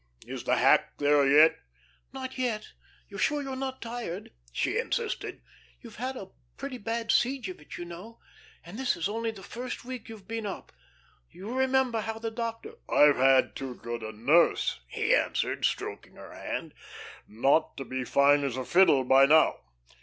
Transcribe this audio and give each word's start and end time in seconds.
Is 0.25 0.45
the 0.45 0.55
hack 0.55 0.97
there 0.97 1.23
yet?" 1.27 1.59
"Not 2.11 2.35
yet. 2.39 2.69
You're 3.07 3.19
sure 3.19 3.43
you're 3.43 3.55
not 3.55 3.83
tired?" 3.83 4.31
she 4.51 4.79
insisted. 4.79 5.43
"You 5.79 5.91
had 5.91 6.17
a 6.17 6.31
pretty 6.57 6.79
bad 6.79 7.11
siege 7.11 7.47
of 7.49 7.59
it, 7.61 7.77
you 7.77 7.85
know, 7.85 8.19
and 8.65 8.79
this 8.79 8.97
is 8.97 9.07
only 9.07 9.29
the 9.29 9.43
first 9.43 9.85
week 9.85 10.09
you've 10.09 10.27
been 10.27 10.47
up. 10.47 10.71
You 11.29 11.53
remember 11.55 11.99
how 12.01 12.17
the 12.17 12.31
doctor" 12.31 12.73
"I've 12.89 13.17
had 13.17 13.55
too 13.55 13.75
good 13.75 14.01
a 14.01 14.11
nurse," 14.11 14.79
he 14.87 15.13
answered, 15.13 15.65
stroking 15.65 16.15
her 16.15 16.33
hand, 16.33 16.73
"not 17.27 17.77
to 17.77 17.85
be 17.85 18.03
fine 18.03 18.43
as 18.43 18.57
a 18.57 18.65
fiddle 18.65 19.03
by 19.03 19.27
now. 19.27 19.59